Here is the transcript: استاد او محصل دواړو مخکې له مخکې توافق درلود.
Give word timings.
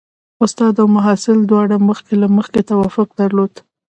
استاد 0.45 0.73
او 0.81 0.87
محصل 0.97 1.37
دواړو 1.49 1.75
مخکې 1.89 2.13
له 2.21 2.27
مخکې 2.37 2.61
توافق 2.69 3.07
درلود. 3.21 3.53